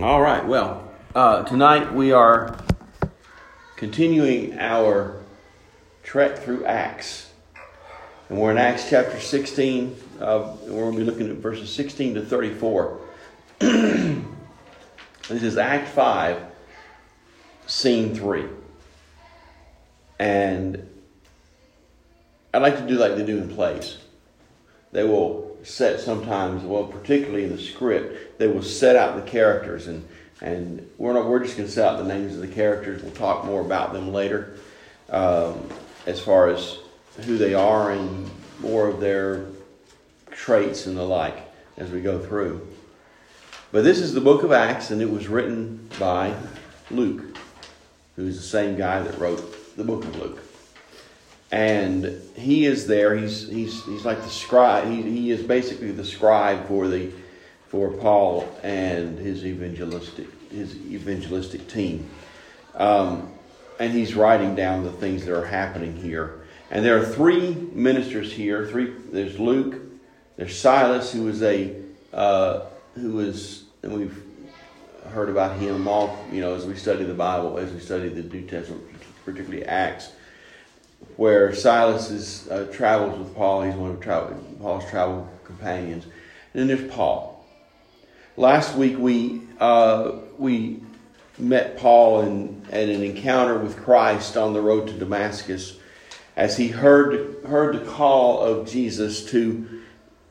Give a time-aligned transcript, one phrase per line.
[0.00, 0.46] All right.
[0.46, 2.56] Well, uh, tonight we are
[3.74, 5.16] continuing our
[6.04, 7.32] trek through Acts.
[8.28, 9.96] And we're in Acts chapter 16.
[10.20, 13.00] Uh, we're going to be looking at verses 16 to 34.
[13.58, 14.22] this
[15.28, 16.42] is Act 5,
[17.66, 18.44] Scene 3.
[20.20, 20.88] And
[22.54, 23.98] I'd like to do like they do in plays.
[24.92, 29.86] They will set sometimes, well, particularly in the script, they will set out the characters,
[29.86, 30.06] and
[30.40, 33.02] and we're not we're just going to set out the names of the characters.
[33.02, 34.56] We'll talk more about them later,
[35.10, 35.68] um,
[36.06, 36.78] as far as
[37.24, 39.46] who they are and more of their
[40.30, 41.38] traits and the like
[41.76, 42.66] as we go through.
[43.70, 46.34] But this is the book of Acts, and it was written by
[46.90, 47.36] Luke,
[48.16, 50.47] who's the same guy that wrote the book of Luke
[51.50, 53.16] and he is there.
[53.16, 54.88] He's he's he's like the scribe.
[54.88, 57.10] He, he is basically the scribe for the
[57.68, 62.08] for Paul and his evangelistic his evangelistic team,
[62.74, 63.32] um,
[63.78, 66.42] and he's writing down the things that are happening here.
[66.70, 68.66] And there are three ministers here.
[68.66, 68.92] Three.
[69.10, 69.76] There's Luke.
[70.36, 71.74] There's Silas, who is a
[72.12, 74.22] uh, who is, and we've
[75.12, 76.26] heard about him all.
[76.30, 78.84] You know, as we study the Bible, as we study the New Testament,
[79.24, 80.10] particularly Acts
[81.16, 83.62] where Silas is, uh, travels with Paul.
[83.62, 86.04] He's one of travel, Paul's travel companions.
[86.04, 86.12] And
[86.54, 87.44] then there's Paul.
[88.36, 90.80] Last week we uh, we
[91.38, 95.78] met Paul in, at an encounter with Christ on the road to Damascus,
[96.36, 99.82] as he heard heard the call of Jesus to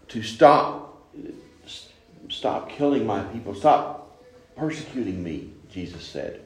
[0.07, 1.05] to stop
[2.29, 4.23] stop killing my people, stop
[4.55, 5.51] persecuting me.
[5.69, 6.41] Jesus said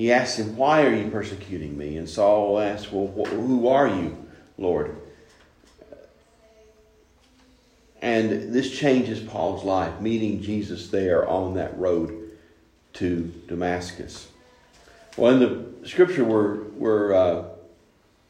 [0.00, 1.98] he asks him, Why are you persecuting me?
[1.98, 4.16] And Saul asks, Well, who are you,
[4.56, 4.96] Lord?
[8.00, 12.30] And this changes Paul's life, meeting Jesus there on that road
[12.94, 14.28] to Damascus.
[15.18, 15.40] Well, in
[15.82, 17.44] the scripture we're, we're, uh,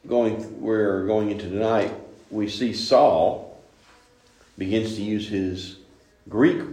[0.05, 1.93] going, we're going into tonight,
[2.29, 3.63] we see Saul
[4.57, 5.77] begins to use his
[6.27, 6.63] Greek.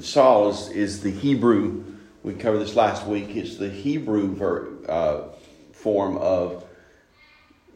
[0.00, 1.89] Saul is, is the Hebrew
[2.22, 3.34] we covered this last week.
[3.36, 5.22] It's the Hebrew ver, uh,
[5.72, 6.64] form of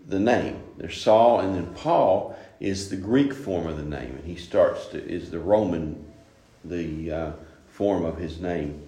[0.06, 0.62] the name.
[0.76, 4.86] There's Saul, and then Paul is the Greek form of the name, and he starts
[4.88, 6.04] to is the Roman,
[6.64, 7.32] the uh,
[7.68, 8.82] form of his name.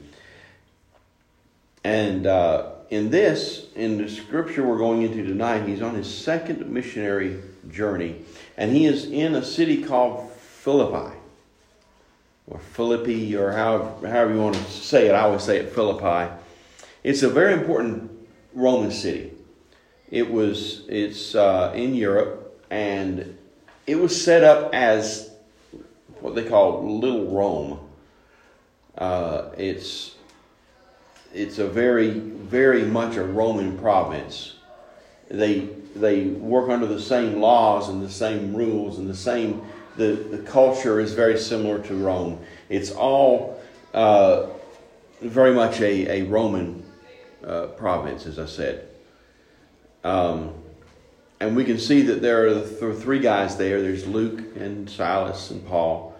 [1.84, 6.66] And uh, in this, in the scripture we're going into tonight, he's on his second
[6.68, 7.40] missionary
[7.70, 8.22] journey,
[8.56, 11.16] and he is in a city called Philippi
[12.48, 15.12] or Philippi, or however, however you want to say it.
[15.12, 16.32] I always say it Philippi.
[17.02, 18.10] It's a very important
[18.54, 19.32] Roman city.
[20.10, 23.36] It was it's uh, in Europe, and
[23.86, 25.30] it was set up as
[26.20, 27.80] what they call Little Rome.
[28.96, 30.14] Uh, it's
[31.34, 34.54] it's a very very much a Roman province.
[35.28, 39.62] They they work under the same laws and the same rules and the same
[39.96, 42.40] the, the culture is very similar to Rome.
[42.68, 43.60] It's all
[43.94, 44.46] uh,
[45.20, 46.84] very much a, a Roman
[47.44, 48.88] uh, province, as I said.
[50.04, 50.54] Um,
[51.40, 53.82] and we can see that there are three guys there.
[53.82, 56.14] There's Luke and Silas and Paul.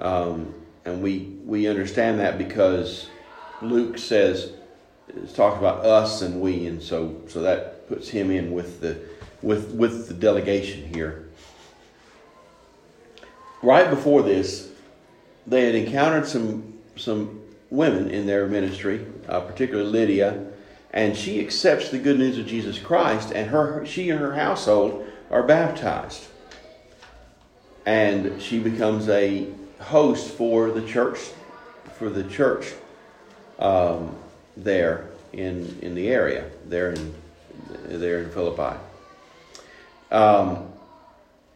[0.00, 3.08] Um, and we, we understand that because
[3.60, 4.52] Luke says,
[5.08, 8.98] it's talked about us and we, and so, so that puts him in with the,
[9.42, 11.21] with, with the delegation here
[13.62, 14.70] right before this,
[15.46, 17.40] they had encountered some some
[17.70, 20.44] women in their ministry, uh, particularly Lydia,
[20.92, 25.06] and she accepts the good news of Jesus Christ, and her she and her household
[25.30, 26.26] are baptized,
[27.86, 29.48] and she becomes a
[29.80, 31.18] host for the church
[31.98, 32.72] for the church
[33.58, 34.14] um,
[34.56, 37.14] there in in the area there in
[37.84, 38.78] there in Philippi.
[40.10, 40.71] Um,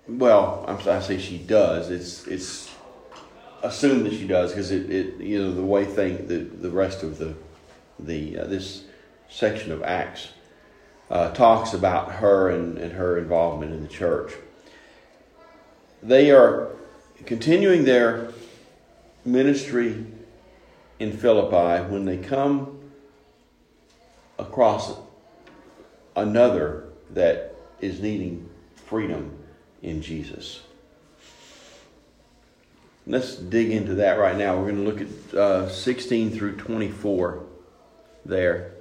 [0.09, 1.91] well, I'm, I say she does.
[1.91, 2.71] It's it's
[3.63, 7.03] assumed that she does because it, it you know the way thing the the rest
[7.03, 7.35] of the
[7.99, 8.85] the uh, this
[9.29, 10.29] section of Acts
[11.11, 14.33] uh, talks about her and, and her involvement in the church.
[16.03, 16.71] They are
[17.25, 18.33] continuing their
[19.25, 20.07] ministry
[20.99, 22.79] in Philippi when they come
[24.39, 24.97] across
[26.15, 29.36] another that is needing freedom
[29.83, 30.63] in Jesus.
[33.07, 34.57] Let's dig into that right now.
[34.57, 37.45] We're going to look at uh, 16 through 24
[38.25, 38.73] there.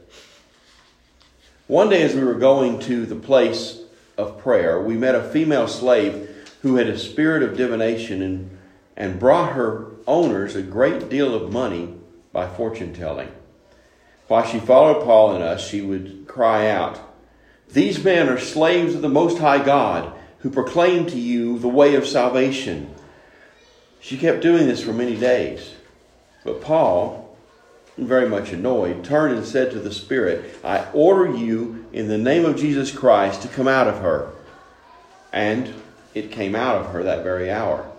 [1.68, 3.82] One day, as we were going to the place
[4.18, 6.30] of prayer, we met a female slave
[6.62, 8.58] who had a spirit of divination and,
[8.98, 11.94] and brought her owners a great deal of money
[12.32, 13.32] by fortune telling.
[14.28, 17.00] While she followed Paul and us, she would cry out,
[17.72, 20.15] These men are slaves of the Most High God,
[20.46, 22.94] who proclaim to you the way of salvation.
[24.00, 25.74] She kept doing this for many days.
[26.44, 27.36] But Paul,
[27.98, 32.46] very much annoyed, turned and said to the Spirit, I order you in the name
[32.46, 34.34] of Jesus Christ to come out of her.
[35.34, 35.74] And
[36.14, 37.92] it came out of her that very hour.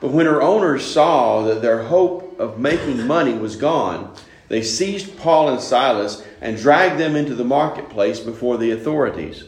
[0.00, 4.14] But when her owners saw that their hope of making money was gone,
[4.46, 9.42] they seized Paul and Silas and dragged them into the marketplace before the authorities.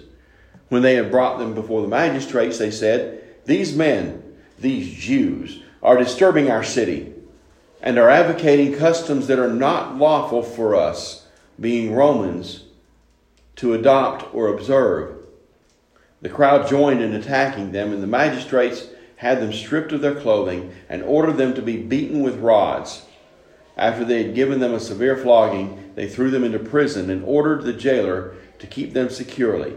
[0.70, 4.22] When they had brought them before the magistrates, they said, These men,
[4.58, 7.12] these Jews, are disturbing our city
[7.82, 11.26] and are advocating customs that are not lawful for us,
[11.58, 12.64] being Romans,
[13.56, 15.16] to adopt or observe.
[16.22, 20.72] The crowd joined in attacking them, and the magistrates had them stripped of their clothing
[20.88, 23.06] and ordered them to be beaten with rods.
[23.76, 27.62] After they had given them a severe flogging, they threw them into prison and ordered
[27.62, 29.74] the jailer to keep them securely.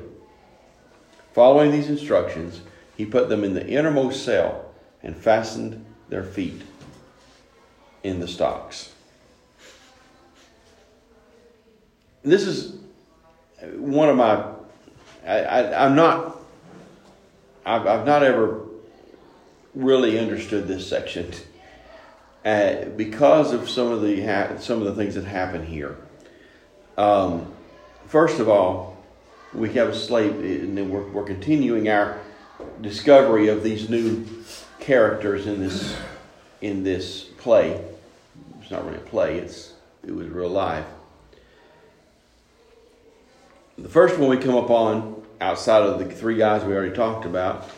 [1.33, 2.61] Following these instructions,
[2.95, 4.65] he put them in the innermost cell
[5.01, 6.61] and fastened their feet
[8.03, 8.93] in the stocks.
[12.21, 12.75] This is
[13.75, 14.45] one of my.
[15.25, 16.37] I, am not.
[17.65, 18.61] I've, I've, not ever
[19.73, 21.31] really understood this section
[22.45, 25.97] uh, because of some of the ha- some of the things that happen here.
[26.97, 27.51] Um,
[28.05, 28.92] first of all,
[29.53, 32.19] we have a slave, and we're, we're continuing our
[32.81, 34.25] discovery of these new
[34.79, 35.95] characters in this
[36.61, 37.83] in this play.
[38.61, 39.73] It's not really a play; it's
[40.05, 40.85] it was real life.
[43.77, 47.69] The first one we come upon outside of the three guys we already talked about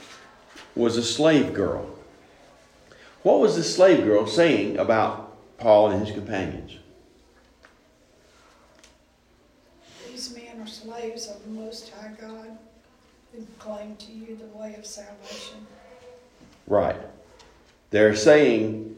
[0.76, 1.90] was a slave girl.
[3.24, 6.78] What was this slave girl saying about Paul and his companions?
[10.08, 12.58] These men are slaves of the Most High God
[13.34, 15.66] who proclaim to you the way of salvation.
[16.68, 17.00] Right.
[17.90, 18.98] They're saying,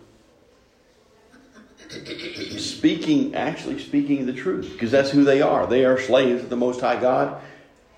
[2.58, 5.66] speaking, actually speaking the truth, because that's who they are.
[5.66, 7.42] They are slaves of the Most High God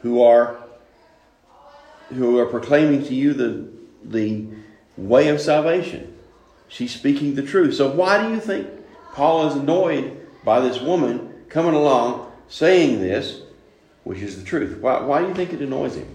[0.01, 0.63] who are
[2.09, 3.67] who are proclaiming to you the
[4.03, 4.45] the
[4.97, 6.15] way of salvation.
[6.67, 7.75] She's speaking the truth.
[7.75, 8.67] So why do you think
[9.13, 13.41] Paul is annoyed by this woman coming along saying this,
[14.09, 14.79] which is the truth?
[14.79, 16.07] Why, why do you think it annoys him?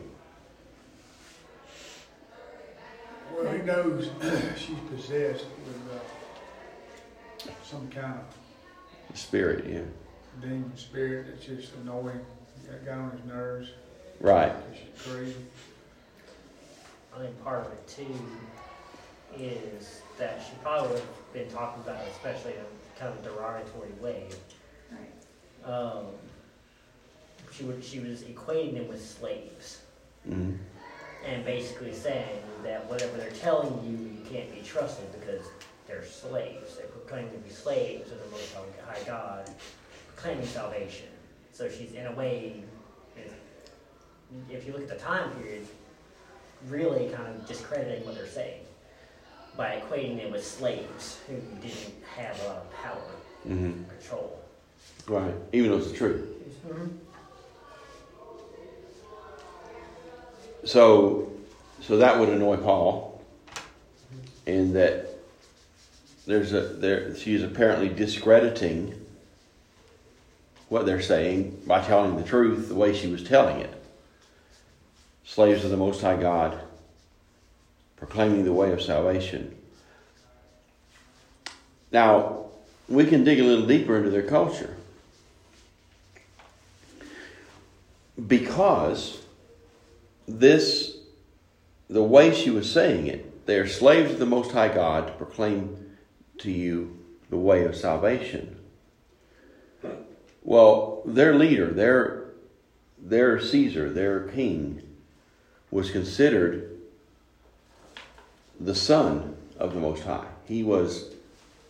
[3.33, 4.11] Well, he knows
[4.57, 9.83] she's possessed with uh, some kind of spirit, yeah.
[10.41, 12.19] demon spirit that's just annoying.
[12.85, 13.69] Got on his nerves.
[14.19, 14.53] Right.
[14.73, 15.37] She's crazy.
[17.15, 18.13] I think part of it too
[19.39, 22.65] is that she probably would have been talking about, it, especially in
[22.99, 24.27] kind of a derogatory way.
[24.91, 25.73] Right.
[25.73, 26.07] Um,
[27.57, 29.81] she would she was equating them with slaves
[30.29, 30.53] Mm-hmm.
[31.27, 35.45] and basically saying that whatever they're telling you, you can't be trusted because
[35.87, 36.77] they're slaves.
[36.79, 38.55] They're proclaiming to be slaves of the Most
[38.89, 39.51] High God,
[40.17, 41.09] claiming salvation.
[41.53, 42.63] So she's in a way,
[44.51, 45.67] if you look at the time period,
[46.71, 48.63] really kind of discrediting what they're saying
[49.59, 53.03] by equating them with slaves who didn't have a lot of power
[53.47, 53.65] Mm-hmm.
[53.67, 54.41] and control.
[55.07, 55.35] Right.
[55.53, 56.31] Even though it's the truth.
[60.65, 61.31] So,
[61.81, 63.23] so that would annoy Paul,
[64.47, 65.09] in that
[66.27, 68.95] there's a there she is apparently discrediting
[70.69, 73.83] what they're saying by telling the truth the way she was telling it.
[75.25, 76.61] Slaves of the Most High God,
[77.97, 79.55] proclaiming the way of salvation.
[81.93, 82.47] Now,
[82.89, 84.77] we can dig a little deeper into their culture.
[88.27, 89.24] Because
[90.27, 90.97] this,
[91.89, 95.13] the way she was saying it, they are slaves of the Most High God to
[95.15, 95.97] proclaim
[96.39, 96.99] to you
[97.31, 98.57] the way of salvation.
[100.43, 102.25] Well, their leader, their,
[102.99, 104.83] their Caesar, their king,
[105.71, 106.79] was considered
[108.61, 110.27] the son of the Most High.
[110.47, 111.15] He was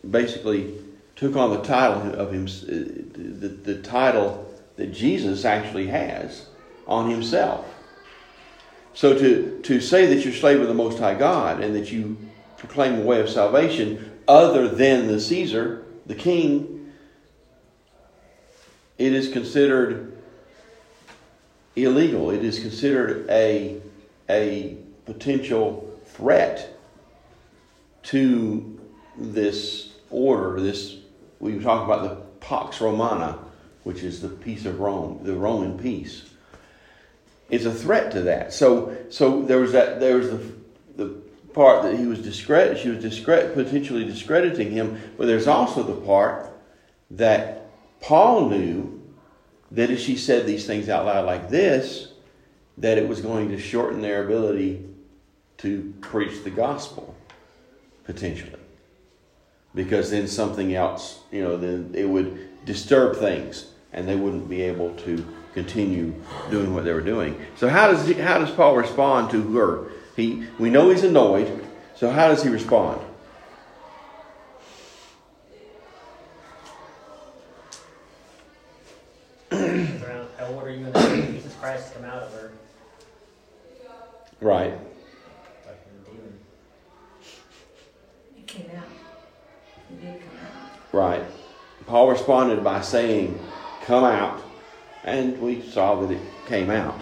[0.08, 0.74] basically
[1.16, 6.46] took on the title of him, the, the title that Jesus actually has
[6.86, 7.73] on himself.
[8.94, 12.16] So to, to say that you're slave of the Most High God and that you
[12.56, 16.92] proclaim a way of salvation other than the Caesar, the king,
[18.96, 20.16] it is considered
[21.76, 22.30] illegal.
[22.30, 23.80] It is considered a,
[24.30, 26.78] a potential threat
[28.04, 28.80] to
[29.16, 30.96] this order, this
[31.40, 33.38] we talk about the Pax Romana,
[33.82, 36.30] which is the peace of Rome, the Roman peace.
[37.54, 38.52] It's a threat to that.
[38.52, 40.00] So, so there was that.
[40.00, 40.52] There was the
[40.96, 41.06] the
[41.52, 42.78] part that he was discredit.
[42.78, 45.00] She was discredit, potentially discrediting him.
[45.16, 46.50] But there's also the part
[47.12, 47.70] that
[48.00, 49.00] Paul knew
[49.70, 52.08] that if she said these things out loud like this,
[52.78, 54.84] that it was going to shorten their ability
[55.58, 57.14] to preach the gospel
[58.02, 58.58] potentially
[59.74, 64.60] because then something else you know then it would disturb things and they wouldn't be
[64.60, 66.12] able to continue
[66.50, 69.88] doing what they were doing so how does he, how does paul respond to her
[70.16, 73.00] he we know he's annoyed so how does he respond
[79.52, 82.52] Around, I order you in the name of Jesus Christ to come out of her.
[84.40, 84.74] right
[85.64, 86.38] Fucking demon.
[88.36, 88.84] It came out.
[89.90, 90.92] It did come out.
[90.92, 91.22] right
[91.86, 93.38] paul responded by saying
[93.84, 94.42] come out
[95.04, 96.98] and we saw that it came out.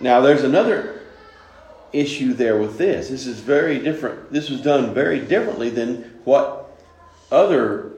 [0.00, 1.02] Now there's another
[1.92, 3.08] issue there with this.
[3.08, 4.32] This is very different.
[4.32, 6.70] This was done very differently than what
[7.32, 7.92] other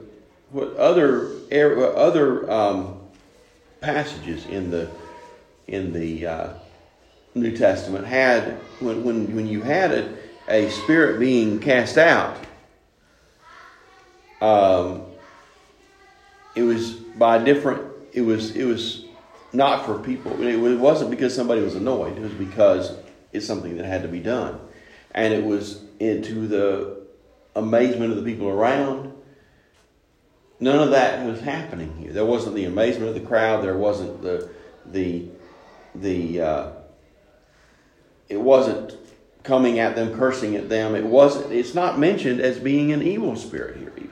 [0.51, 2.99] what other other um,
[3.81, 4.89] passages in the
[5.67, 6.53] in the uh,
[7.35, 10.17] New Testament had when when when you had a,
[10.49, 12.37] a spirit being cast out
[14.41, 15.03] um,
[16.55, 19.05] it was by different it was it was
[19.53, 20.41] not for people.
[20.41, 22.17] It wasn't because somebody was annoyed.
[22.17, 22.97] It was because
[23.33, 24.59] it's something that had to be done.
[25.11, 27.01] And it was into the
[27.55, 29.13] amazement of the people around.
[30.59, 32.13] None of that was happening here.
[32.13, 33.63] There wasn't the amazement of the crowd.
[33.63, 34.49] There wasn't the
[34.85, 35.27] the
[35.95, 36.71] the uh,
[38.29, 38.95] it wasn't
[39.43, 40.95] coming at them cursing at them.
[40.95, 44.11] It wasn't it's not mentioned as being an evil spirit here even.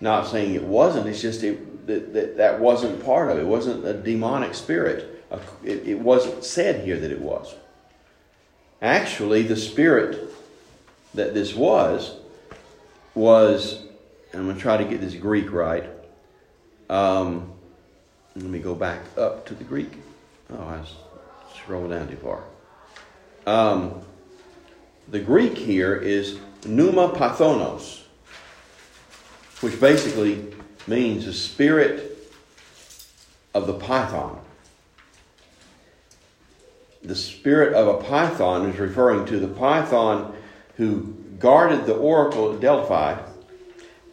[0.00, 1.08] Not saying it wasn't.
[1.08, 1.58] It's just it,
[1.88, 3.42] that, that that wasn't part of it.
[3.42, 5.24] It wasn't a demonic spirit.
[5.64, 7.54] It, it wasn't said here that it was.
[8.80, 10.32] Actually the spirit
[11.14, 12.16] that this was
[13.14, 13.82] was
[14.32, 15.84] i'm going to try to get this greek right
[16.90, 17.52] um,
[18.36, 19.92] let me go back up to the greek.
[20.50, 20.94] Oh i was
[21.54, 22.44] scrolling down too far.
[23.46, 24.02] Um,
[25.08, 28.02] the greek here is pneuma pathonos
[29.60, 30.46] which basically
[30.86, 32.30] means the spirit
[33.54, 34.40] of the python.
[37.02, 40.34] The spirit of a python is referring to the python
[40.76, 43.20] who guarded the oracle at Delphi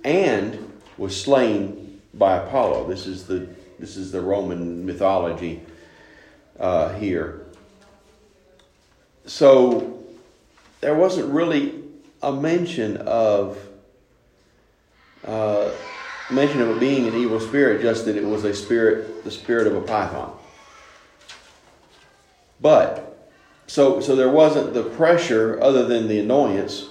[0.03, 2.88] and was slain by Apollo.
[2.88, 3.48] This is the
[3.79, 5.62] this is the Roman mythology
[6.60, 7.45] uh, here.
[9.25, 10.03] So
[10.79, 11.84] there wasn't really
[12.22, 13.57] a mention of
[15.25, 15.72] uh,
[16.29, 19.67] mention of it being an evil spirit, just that it was a spirit, the spirit
[19.67, 20.36] of a python.
[22.60, 23.29] But
[23.67, 26.89] so so there wasn't the pressure other than the annoyance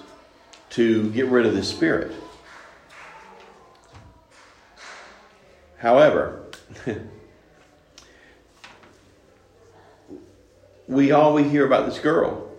[0.70, 2.12] to get rid of the spirit.
[5.78, 6.42] However,
[10.88, 12.50] we all we hear about this girl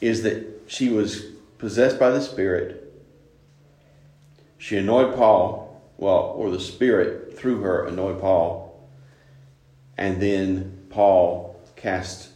[0.00, 1.26] is that she was
[1.58, 2.77] possessed by the spirit
[4.58, 8.88] she annoyed Paul, well, or the Spirit through her annoyed Paul,
[9.96, 12.30] and then Paul cast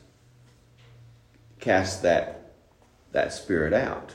[1.61, 2.53] cast that
[3.13, 4.13] that spirit out.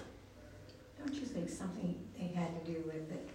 [1.00, 3.30] Don't you think something they had to do with it?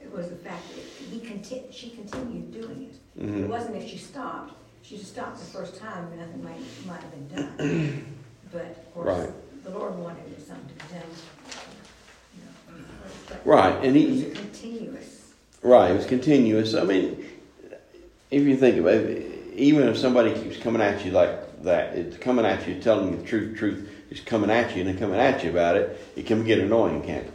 [0.00, 3.20] It was the fact that he conti- she continued doing it.
[3.20, 3.44] Mhm.
[3.44, 4.54] It wasn't if she stopped.
[4.82, 8.04] She stopped the first time, nothing might, might have been done.
[8.52, 9.64] But of course, Right.
[9.64, 11.08] the Lord wanted something to be done.
[13.32, 15.32] You know, but Right, and he- It was continuous.
[15.62, 16.74] Right, it was continuous.
[16.74, 17.24] I mean,
[18.30, 22.16] if you think about it, even if somebody keeps coming at you like that, it's
[22.16, 25.18] coming at you, telling you the truth, truth is coming at you, and then coming
[25.18, 27.32] at you about it, it can get annoying, can't it?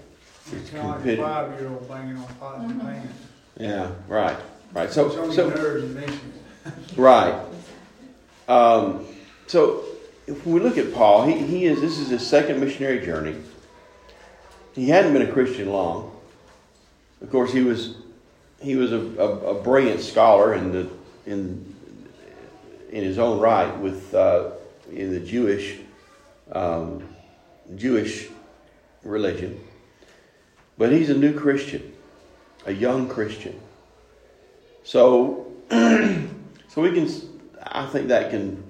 [0.53, 3.11] It's kind of like a five-year-old banging on pots and pans.
[3.59, 4.37] Yeah, right,
[4.73, 4.91] right.
[4.91, 5.83] So, It's so nerves
[6.65, 7.43] and right.
[8.47, 9.05] Um,
[9.47, 9.83] so
[10.25, 13.35] if we look at Paul, he, he is this is his second missionary journey.
[14.77, 16.15] He hadn't been a Christian long.
[17.23, 17.95] Of course, he was
[18.61, 20.87] he was a, a, a brilliant scholar in the
[21.25, 21.75] in
[22.91, 24.51] in his own right with uh,
[24.91, 25.79] in the Jewish
[26.51, 27.03] um,
[27.75, 28.29] Jewish
[29.01, 29.59] religion,
[30.77, 31.91] but he's a new Christian,
[32.67, 33.59] a young Christian.
[34.83, 36.27] So so
[36.75, 37.09] we can
[37.63, 38.63] I think that can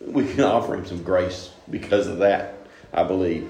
[0.00, 2.56] we can offer him some grace because of that.
[2.92, 3.48] I believe.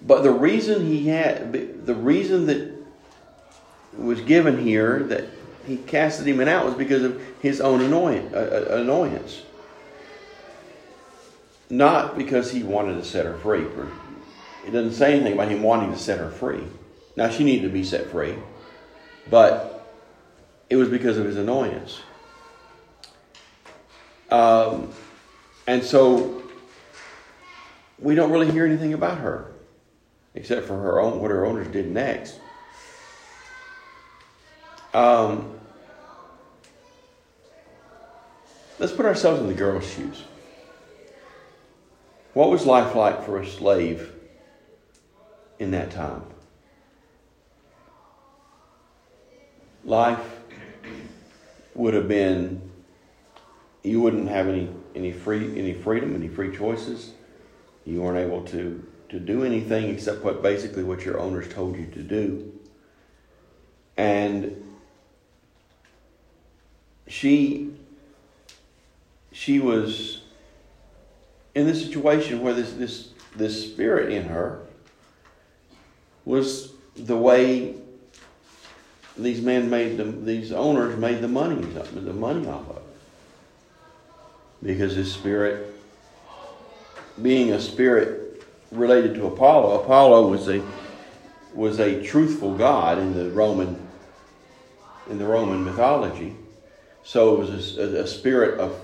[0.00, 2.72] But the reason he had, the reason that
[3.96, 5.24] was given here that
[5.66, 8.34] he cast the demon out was because of his own annoyance.
[8.34, 9.44] Uh.
[11.70, 13.66] Not because he wanted to set her free.
[14.66, 16.62] It doesn't say anything about him wanting to set her free.
[17.16, 18.36] Now, she needed to be set free,
[19.28, 19.86] but
[20.70, 22.00] it was because of his annoyance.
[24.30, 24.90] Um,
[25.66, 26.42] and so
[27.98, 29.52] we don't really hear anything about her,
[30.38, 32.38] except for her own what her owners did next.
[34.94, 35.58] Um,
[38.78, 40.22] let's put ourselves in the girl's shoes.
[42.34, 44.12] What was life like for a slave
[45.58, 46.22] in that time?
[49.84, 50.20] Life
[51.74, 52.62] would have been
[53.82, 57.12] you wouldn't have any any free any freedom, any free choices.
[57.84, 61.86] You weren't able to to do anything except what basically what your owners told you
[61.86, 62.52] to do.
[63.96, 64.64] And
[67.06, 67.72] she
[69.32, 70.22] she was
[71.54, 74.60] in this situation where this this this spirit in her
[76.24, 77.74] was the way
[79.16, 82.82] these men made the, these owners made the money the money off of
[84.62, 85.74] because his spirit
[87.22, 88.27] being a spirit
[88.70, 90.62] related to Apollo Apollo was a
[91.54, 93.86] was a truthful god in the Roman
[95.08, 96.36] in the Roman mythology
[97.08, 98.78] so it was a, a spirit of,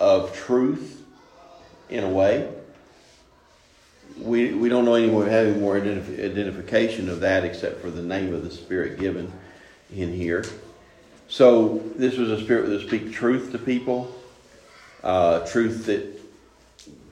[0.00, 1.04] of truth
[1.90, 2.50] in a way.
[4.18, 7.90] We, we don't know any more, have any more identif- identification of that except for
[7.90, 9.30] the name of the spirit given
[9.94, 10.42] in here.
[11.28, 14.14] So this was a spirit that would speak truth to people,
[15.04, 16.15] uh, truth that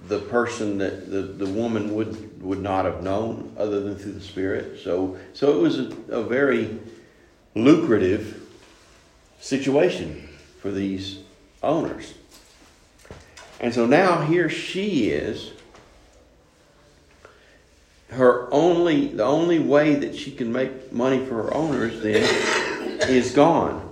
[0.08, 4.20] the person that the, the woman would would not have known other than through the
[4.20, 4.80] spirit.
[4.82, 6.78] So so it was a, a very
[7.54, 8.42] lucrative
[9.40, 10.28] situation
[10.60, 11.20] for these
[11.62, 12.14] owners.
[13.60, 15.52] And so now here she is.
[18.10, 22.22] Her only the only way that she can make money for her owners then
[23.08, 23.90] is gone.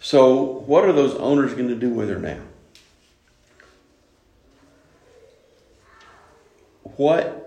[0.00, 2.40] So what are those owners going to do with her now?
[6.96, 7.46] What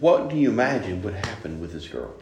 [0.00, 2.12] What do you imagine would happen with this girl?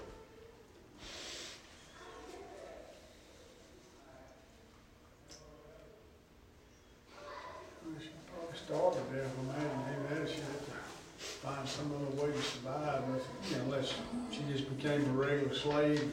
[7.98, 10.72] She probably starved to death, imagine, maybe that she had to
[11.18, 13.94] find some other way to survive, unless, you know, unless
[14.30, 16.12] she just became a regular slave.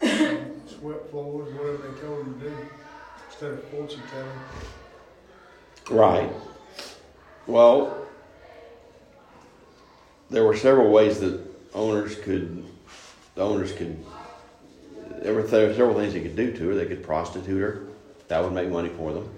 [0.00, 2.56] Swept floors, whatever they told her to do,
[3.28, 4.81] instead of fortune telling.
[5.90, 6.30] Right.
[7.46, 8.06] Well,
[10.30, 11.40] there were several ways that
[11.74, 12.64] owners could,
[13.34, 14.04] the owners could,
[15.20, 16.74] there were several things they could do to her.
[16.74, 17.86] They could prostitute her.
[18.28, 19.28] That would make money for them.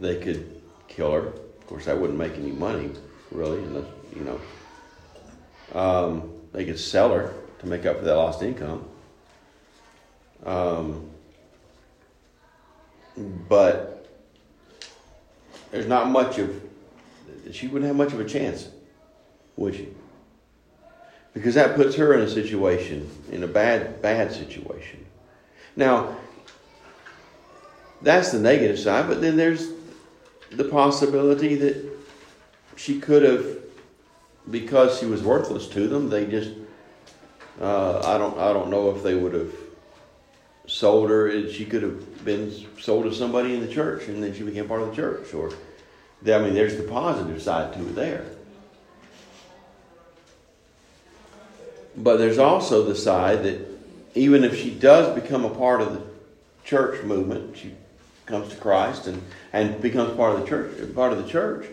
[0.00, 1.26] They could kill her.
[1.28, 2.90] Of course, that wouldn't make any money,
[3.30, 4.40] really, unless, you know.
[5.78, 8.88] Um, they could sell her to make up for that lost income.
[10.44, 11.10] Um,
[13.16, 13.89] but
[15.70, 16.60] there's not much of,
[17.52, 18.68] she wouldn't have much of a chance
[19.60, 19.88] would she?
[21.34, 25.04] Because that puts her in a situation, in a bad, bad situation.
[25.76, 26.16] Now,
[28.02, 29.68] that's the negative side, but then there's
[30.50, 31.88] the possibility that
[32.74, 33.58] she could have,
[34.50, 36.50] because she was worthless to them, they just,
[37.60, 39.52] uh, I don't, I don't know if they would have
[40.66, 41.28] sold her.
[41.28, 44.68] And she could have been sold to somebody in the church, and then she became
[44.68, 45.32] part of the church.
[45.34, 45.50] Or,
[46.26, 48.24] I mean, there's the positive side to it there.
[51.96, 53.66] But there's also the side that
[54.14, 56.02] even if she does become a part of the
[56.64, 57.74] church movement, she
[58.26, 61.66] comes to Christ and, and becomes part of the church, part of the church.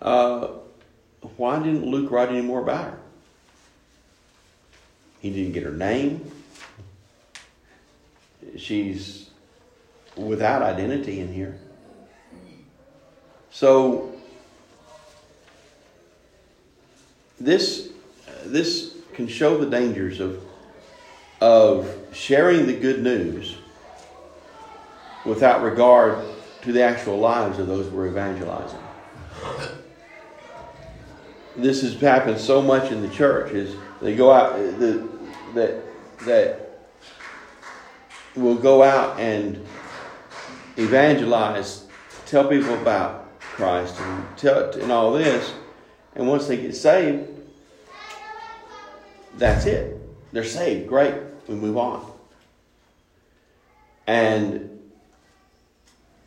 [0.00, 0.48] Uh,
[1.36, 2.98] why didn't Luke write any more about her?
[5.20, 6.30] He didn't get her name.
[8.56, 9.30] She's
[10.16, 11.58] without identity in here.
[13.50, 14.14] So
[17.40, 17.90] this
[18.44, 20.42] this can show the dangers of,
[21.40, 23.56] of sharing the good news
[25.24, 26.24] without regard
[26.62, 28.78] to the actual lives of those we're evangelizing.
[31.56, 35.08] This has happened so much in the church is they go out the,
[35.54, 35.82] that
[36.24, 36.69] that
[38.36, 39.64] will go out and
[40.76, 41.86] evangelize,
[42.26, 45.52] tell people about Christ, and tell and all this.
[46.14, 47.28] And once they get saved,
[49.36, 49.96] that's it.
[50.32, 50.88] They're saved.
[50.88, 51.14] Great.
[51.48, 52.10] We move on.
[54.06, 54.80] And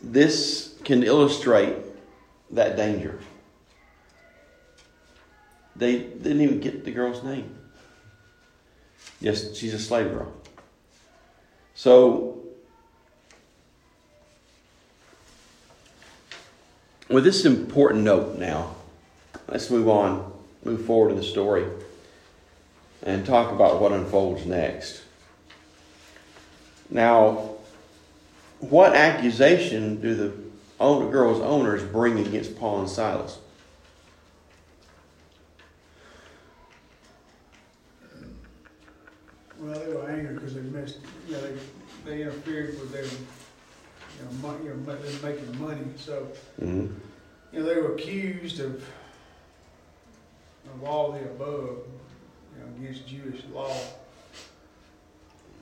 [0.01, 1.75] this can illustrate
[2.51, 3.19] that danger.
[5.75, 7.55] They didn't even get the girl's name.
[9.19, 10.31] Yes, she's a slave girl.
[11.75, 12.39] So,
[17.09, 18.75] with this important note now,
[19.47, 20.31] let's move on,
[20.63, 21.65] move forward in the story,
[23.01, 25.01] and talk about what unfolds next.
[26.89, 27.55] Now,
[28.59, 30.33] what accusation do the
[30.79, 33.39] girl's owners bring against Paul and Silas?
[39.63, 40.97] Well, they were angry because they missed,
[41.27, 41.55] you know, they,
[42.05, 43.09] they interfered with their, you
[44.25, 46.27] know, money, you know, ma- them making money, so,
[46.61, 46.93] Mm-hmm.
[47.53, 48.83] you know, they were accused of,
[50.73, 51.79] of all the above,
[52.55, 53.69] you know, against Jewish law.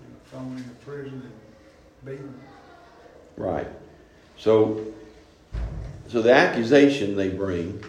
[0.01, 2.33] You know, thrown into prison and beaten.
[3.37, 3.67] Right.
[4.37, 4.83] So,
[6.07, 7.83] so the accusation they bring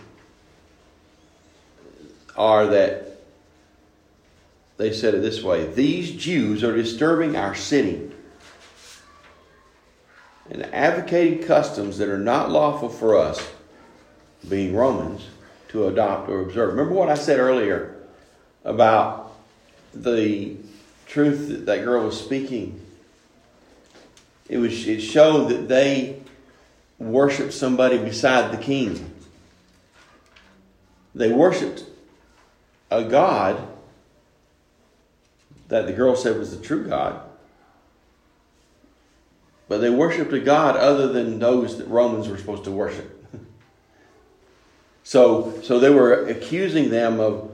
[2.36, 3.11] are that
[4.82, 8.10] they said it this way: these Jews are disturbing our city
[10.50, 13.48] and advocating customs that are not lawful for us,
[14.48, 15.26] being Romans,
[15.68, 16.70] to adopt or observe.
[16.70, 17.96] Remember what I said earlier
[18.64, 19.34] about
[19.94, 20.56] the
[21.06, 22.82] truth that that girl was speaking
[24.52, 26.20] it was it showed that they
[26.98, 29.10] worshiped somebody beside the king.
[31.14, 31.84] They worshiped
[32.90, 33.66] a God
[35.68, 37.20] that the girl said was the true God.
[39.68, 43.24] But they worshiped a God other than those that Romans were supposed to worship.
[45.02, 47.50] so so they were accusing them of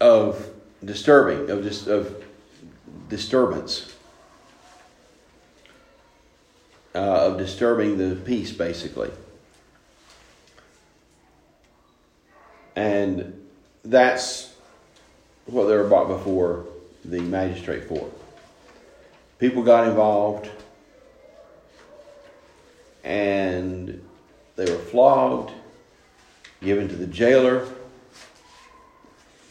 [0.00, 0.50] of
[0.84, 2.22] disturbing, of dis, of
[3.08, 3.94] disturbance.
[6.94, 9.10] uh, of disturbing the peace, basically.
[12.76, 13.46] And
[13.84, 14.53] that's
[15.46, 16.66] what they were brought before
[17.04, 18.10] the magistrate for.
[19.38, 20.48] People got involved
[23.02, 24.02] and
[24.56, 25.52] they were flogged,
[26.62, 27.68] given to the jailer.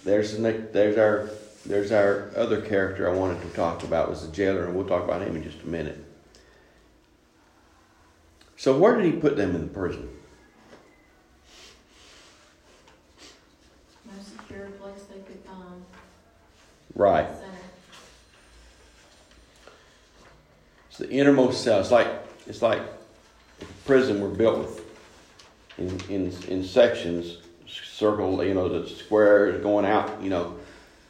[0.04, 1.30] There's the there's our
[1.66, 5.04] there's our other character I wanted to talk about was the jailer, and we'll talk
[5.04, 6.04] about him in just a minute.
[8.58, 10.10] So where did he put them in the prison?
[14.06, 15.84] Most secure place they could find.
[16.96, 17.28] Right.
[20.90, 21.80] It's the innermost cell.
[21.80, 22.08] It's like
[22.46, 24.84] it's like a prison were built with
[25.80, 28.44] in in in sections, circle.
[28.44, 30.22] You know, the squares going out.
[30.22, 30.56] You know,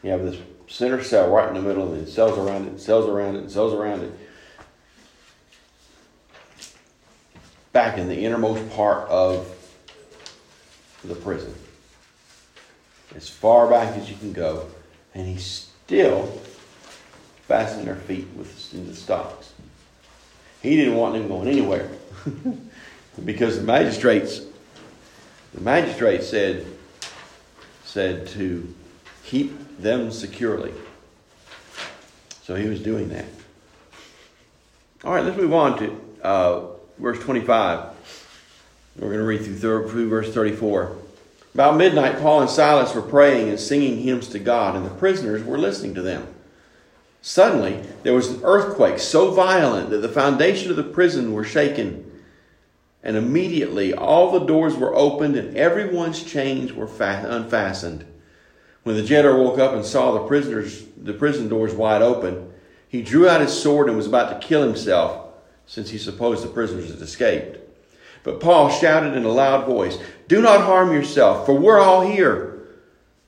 [0.02, 3.36] you have this center cell right in the middle, and cells around it, cells around
[3.36, 4.14] it, cells around it.
[7.74, 9.48] Back in the innermost part of
[11.04, 11.54] the prison,
[13.16, 14.68] as far back as you can go,
[15.14, 16.28] and he's still
[17.48, 19.54] fastening their feet with in the stocks.
[20.62, 21.90] He didn't want them going anywhere
[23.26, 24.42] because the magistrates,
[25.54, 26.66] the magistrate said,
[27.84, 28.74] said to
[29.26, 30.74] keep them securely.
[32.44, 33.26] So he was doing that.
[35.04, 36.62] All right, let's move on to uh,
[36.98, 37.90] verse 25.
[38.98, 40.96] We're going to read through, through verse 34.
[41.54, 45.44] About midnight, Paul and Silas were praying and singing hymns to God, and the prisoners
[45.44, 46.28] were listening to them.
[47.22, 52.12] Suddenly, there was an earthquake so violent that the foundation of the prison were shaken.
[53.04, 58.06] And immediately all the doors were opened and everyone's chains were fa- unfastened.
[58.84, 62.52] When the jailer woke up and saw the prisoners, the prison doors wide open,
[62.90, 65.28] he drew out his sword and was about to kill himself,
[65.66, 67.63] since he supposed the prisoners had escaped.
[68.24, 72.68] But Paul shouted in a loud voice, Do not harm yourself, for we're all here.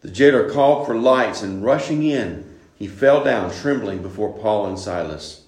[0.01, 4.79] The jailer called for lights, and rushing in, he fell down trembling before Paul and
[4.79, 5.45] Silas.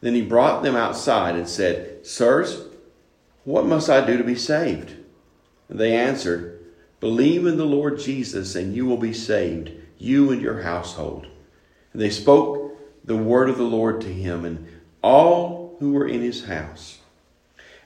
[0.00, 2.62] Then he brought them outside and said, Sirs,
[3.44, 4.94] what must I do to be saved?
[5.68, 6.58] And they answered,
[7.00, 11.26] Believe in the Lord Jesus, and you will be saved, you and your household.
[11.92, 14.66] And they spoke the word of the Lord to him and
[15.02, 16.99] all who were in his house.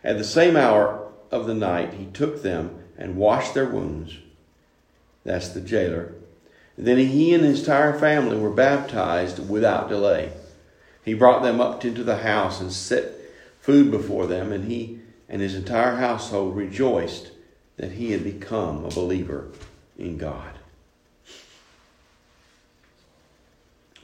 [0.05, 4.19] At the same hour of the night, he took them and washed their wounds.
[5.25, 6.13] That's the jailer.
[6.77, 10.33] Then he and his entire family were baptized without delay.
[11.05, 13.13] He brought them up into the house and set
[13.61, 17.31] food before them, and he and his entire household rejoiced
[17.77, 19.49] that he had become a believer
[19.99, 20.59] in God.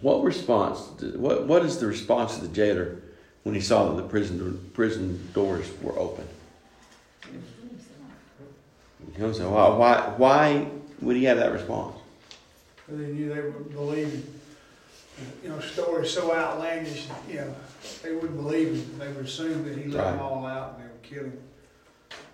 [0.00, 0.80] What response?
[1.14, 3.02] What what is the response of the jailer
[3.42, 6.26] when he saw that the prison prison doors were open?
[9.12, 10.66] He comes and why why why
[11.00, 11.96] would he have that response?
[12.76, 14.26] Because they knew they would believe,
[15.42, 17.54] you know, stories so outlandish, you know,
[18.02, 18.98] they wouldn't believe him.
[18.98, 21.38] They would assume that he let them all out and they would kill him.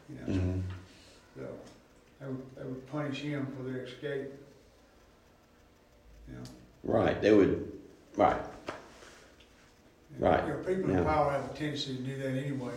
[0.09, 0.61] You know, Mm-hmm.
[1.37, 1.47] so
[2.21, 4.33] they would, they would punish him for their escape.
[6.29, 6.43] You know.
[6.85, 7.21] Right.
[7.21, 7.73] They would.
[8.17, 8.41] Right.
[10.19, 10.47] Right.
[10.47, 12.73] You know, people in power have a tendency to do that anyway.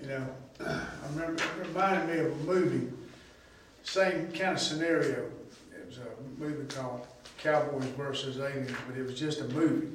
[0.00, 0.26] You know,
[0.66, 2.92] I remember, it reminded me of a movie,
[3.84, 5.30] same kind of scenario.
[5.72, 7.06] It was a movie called
[7.38, 9.88] Cowboys versus Aliens, but it was just a movie.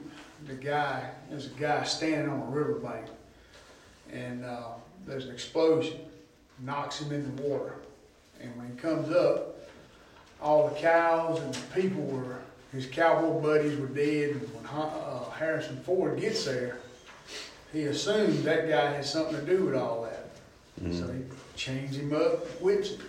[0.47, 3.07] The guy, there's a guy standing on a riverbank,
[4.11, 4.73] and uh,
[5.05, 5.99] there's an explosion,
[6.59, 7.75] knocks him in the water.
[8.39, 9.57] And when he comes up,
[10.41, 12.37] all the cows and the people were,
[12.75, 14.31] his cowboy buddies were dead.
[14.31, 16.77] And when uh, Harrison Ford gets there,
[17.71, 20.21] he assumed that guy had something to do with all that.
[20.93, 21.21] So he
[21.55, 23.01] chains him up, whips him.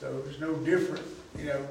[0.00, 1.04] So it was no different,
[1.38, 1.68] you know,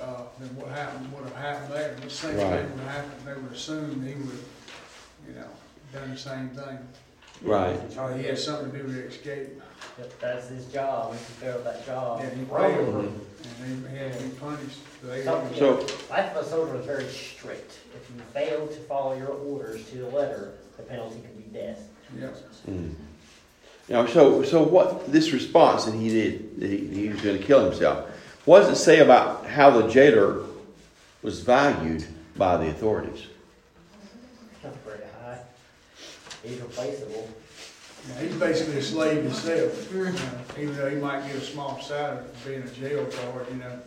[0.00, 1.94] uh, than what happened, would have happened there.
[2.02, 2.60] The same Right.
[2.60, 3.10] thing would happen.
[3.24, 4.38] They would assume he would,
[5.28, 5.46] you know,
[5.92, 6.78] done the same thing.
[7.40, 7.78] Right.
[7.96, 9.62] Or he had something to do with the escape.
[9.98, 12.20] Yep, that's his job, if he failed that job.
[12.22, 12.88] Yeah, he Roll failed.
[12.88, 12.98] over.
[13.64, 14.78] And he, he had to punished.
[15.00, 15.74] So they- Something- So
[16.10, 17.72] Life of a soldier was very strict.
[17.94, 21.80] If you fail to follow your orders to the letter, the penalty could be death.
[22.18, 22.28] Yeah.
[22.68, 22.94] Mm.
[23.88, 27.36] You know, so so what this response that he did, that he, he was going
[27.38, 28.08] to kill himself.
[28.44, 30.42] What does it say about how the jailer
[31.22, 32.04] was valued
[32.36, 33.26] by the authorities?
[34.62, 35.38] Not very high.
[36.44, 37.28] He's replaceable.
[38.08, 40.14] Yeah, he's basically a slave himself, you know,
[40.58, 43.78] even though he might get a small salary for being a jail guard, you know.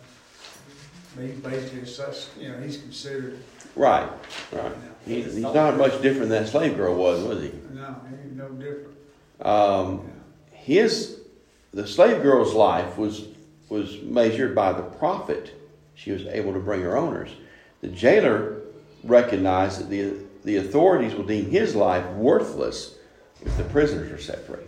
[1.16, 3.40] But he's basically such, you know, he's considered,
[3.76, 4.10] Right,
[4.54, 4.72] right.
[5.06, 7.52] He, he's not much different than that slave girl was, was he?
[7.74, 8.96] no, he's no different.
[9.42, 10.12] Um,
[10.52, 11.20] his
[11.74, 13.26] the slave girl's life was
[13.68, 15.54] was measured by the profit
[15.94, 17.30] she was able to bring her owners.
[17.82, 18.62] The jailer
[19.04, 20.14] recognized that the
[20.46, 22.95] the authorities will deem his life worthless
[23.46, 24.66] if the prisoners are set free,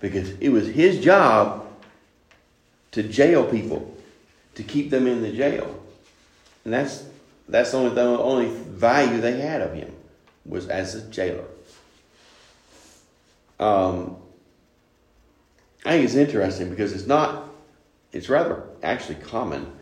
[0.00, 1.66] because it was his job
[2.92, 3.96] to jail people,
[4.54, 5.82] to keep them in the jail,
[6.64, 7.04] and that's
[7.48, 9.94] that's the only the only value they had of him
[10.44, 11.44] was as a jailer.
[13.60, 14.16] Um,
[15.84, 17.48] I think it's interesting because it's not,
[18.12, 19.72] it's rather actually common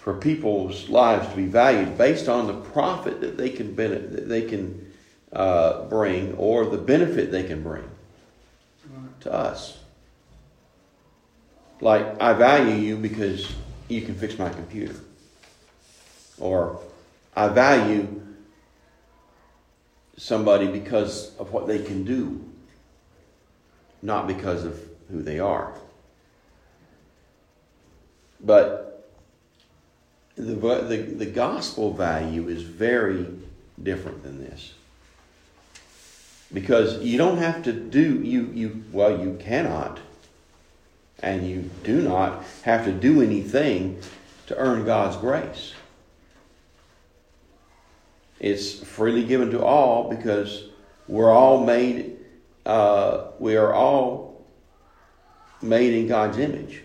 [0.00, 4.28] for people's lives to be valued based on the profit that they can benefit, that
[4.28, 4.91] they can
[5.32, 7.88] uh, bring or the benefit they can bring
[9.20, 9.78] to us.
[11.80, 13.52] Like, I value you because
[13.88, 14.94] you can fix my computer.
[16.38, 16.80] Or,
[17.34, 18.22] I value
[20.16, 22.44] somebody because of what they can do,
[24.00, 25.72] not because of who they are.
[28.40, 29.08] But
[30.36, 33.26] the, the, the gospel value is very
[33.82, 34.72] different than this.
[36.52, 40.00] Because you don't have to do, you, you, well, you cannot,
[41.20, 43.98] and you do not have to do anything
[44.48, 45.72] to earn God's grace.
[48.38, 50.64] It's freely given to all because
[51.06, 52.18] we're all made,
[52.66, 54.44] uh, we are all
[55.62, 56.82] made in God's image.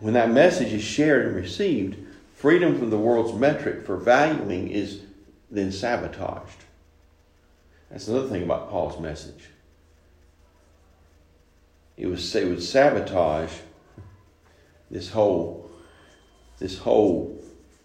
[0.00, 1.96] When that message is shared and received,
[2.34, 5.02] freedom from the world's metric for valuing is
[5.50, 6.64] then sabotaged.
[7.90, 9.48] That's another thing about Paul's message.
[11.96, 13.52] It was it would sabotage
[14.90, 15.70] this whole
[16.58, 17.42] this whole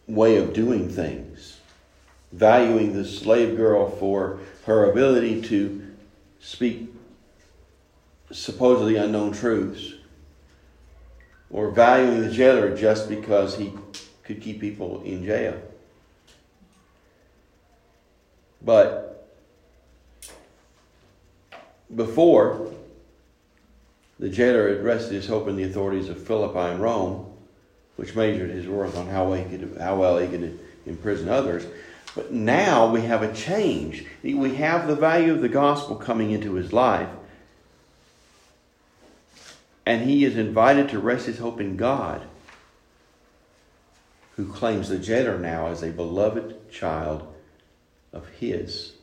[0.07, 1.57] way of doing things,
[2.31, 5.81] valuing the slave girl for her ability to
[6.39, 6.93] speak
[8.31, 9.93] supposedly unknown truths,
[11.49, 13.73] or valuing the jailer just because he
[14.23, 15.59] could keep people in jail.
[18.61, 19.14] But
[21.95, 22.71] before,
[24.19, 27.31] the jailer had rested his hope in the authorities of Philippi and Rome,
[27.95, 31.65] which measured his worth on how, well he could, how well he could imprison others.
[32.15, 34.05] But now we have a change.
[34.23, 37.09] We have the value of the gospel coming into his life.
[39.85, 42.25] And he is invited to rest his hope in God,
[44.35, 47.31] who claims the jailer now as a beloved child
[48.11, 48.93] of his.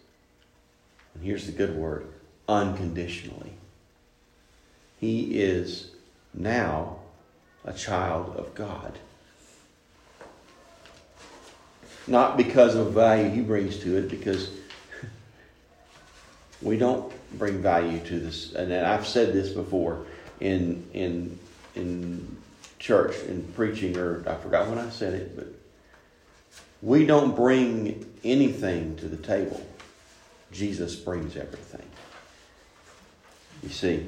[1.14, 2.06] And here's the good word
[2.52, 3.52] unconditionally.
[5.00, 5.90] He is
[6.34, 6.98] now
[7.64, 8.98] a child of God.
[12.06, 14.50] Not because of value he brings to it, because
[16.62, 18.52] we don't bring value to this.
[18.52, 20.04] And I've said this before
[20.40, 21.38] in in
[21.74, 22.36] in
[22.78, 25.46] church in preaching, or I forgot when I said it, but
[26.82, 29.64] we don't bring anything to the table.
[30.50, 31.86] Jesus brings everything.
[33.62, 34.06] You see,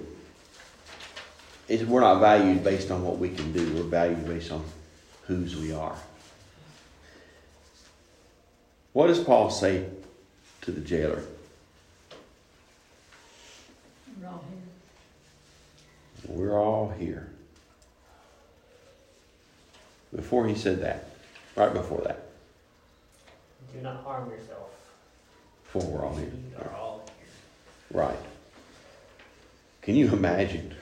[1.68, 3.72] it's, we're not valued based on what we can do.
[3.74, 4.64] We're valued based on
[5.26, 5.96] whose we are.
[8.92, 9.86] What does Paul say
[10.62, 11.22] to the jailer?
[14.20, 14.44] We're all
[16.26, 16.36] here.
[16.36, 17.30] We're all here.
[20.14, 21.08] Before he said that,
[21.56, 22.26] right before that,
[23.74, 24.70] Do not harm yourself.
[25.64, 26.26] before we're all here.
[26.26, 28.00] You are all here.
[28.02, 28.18] Right.
[29.84, 30.74] Can you imagine?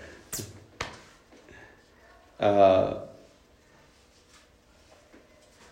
[2.38, 3.00] Uh,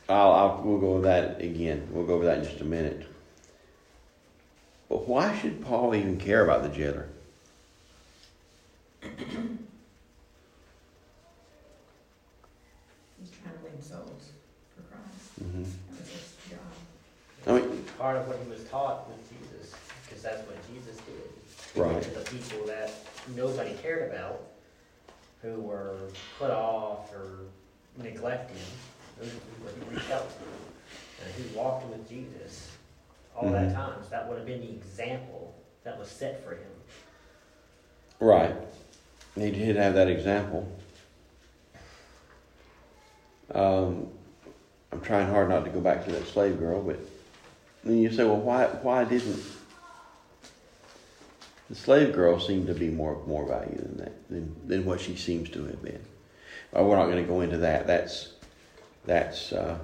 [0.09, 1.89] I'll, I'll, we'll go over that again.
[1.93, 3.07] We'll go over that in just a minute.
[4.89, 7.07] But why should Paul even care about the jailer?
[9.01, 9.11] He's
[13.31, 14.33] trying to win souls
[14.75, 15.39] for Christ.
[15.39, 16.59] hmm That was his job.
[17.47, 19.73] I mean, Part of what he was taught with Jesus,
[20.05, 21.15] because that's what Jesus did.
[21.75, 22.03] He Right.
[22.03, 22.91] to the people that
[23.29, 24.43] nobody cared about,
[25.43, 25.97] who were
[26.39, 27.47] put off or
[27.97, 28.57] neglected,
[29.19, 31.25] those are the people he reached out to.
[31.25, 32.71] And he walked with Jesus
[33.37, 33.75] all that Mhm.
[33.75, 35.55] time, so that would have been the example
[35.85, 36.71] that was set for him.
[38.19, 38.55] Right.
[39.35, 40.67] He did have that example.
[43.55, 44.09] Um,
[44.93, 46.99] I'm trying hard not to go back to that slave girl, but
[47.85, 49.43] then you say, well, why, why didn't
[51.71, 55.17] the slave girl seemed to be more more value than that than, than what she
[55.17, 56.01] seems to have been?
[56.73, 57.87] Well, we're not going to go into that.
[57.87, 58.33] That's
[59.07, 59.79] that's uh,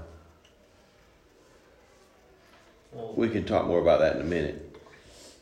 [2.93, 4.77] Well, we can talk more about that in a minute.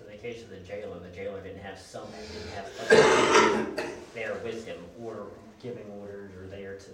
[0.00, 4.66] in the case of the jailer, the jailer didn't have someone, didn't have there with
[4.66, 5.26] him, or
[5.62, 6.90] giving orders, or there to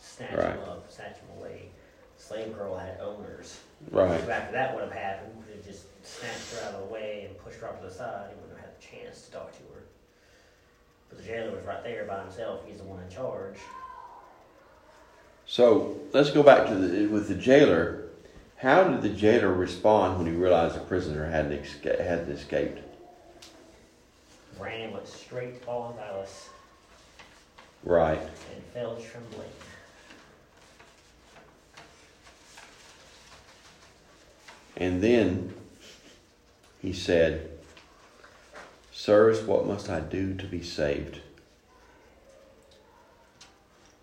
[0.00, 0.52] snatch Right.
[0.54, 1.68] him up, snatch him away.
[2.16, 3.58] Slave girl had owners.
[3.90, 4.20] Right.
[4.24, 7.26] So after that would have happened, would have just snatched her out of the way
[7.28, 8.30] and pushed her off to the side.
[8.80, 9.82] He wouldn't have had a chance to talk to her.
[11.08, 12.60] But the jailer was right there by himself.
[12.66, 13.56] He's the one in charge.
[15.46, 18.04] So let's go back to the with the jailer.
[18.56, 22.80] How did the jailer respond when he realized the prisoner hadn't had escaped?
[24.58, 26.48] Ran, went straight to Paul and Silas,
[27.84, 28.20] Right.
[28.20, 29.48] and fell trembling.
[34.76, 35.54] And then
[36.82, 37.57] he said,
[38.98, 41.20] Sirs, what must I do to be saved?